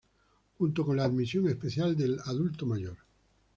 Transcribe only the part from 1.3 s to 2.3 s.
especial del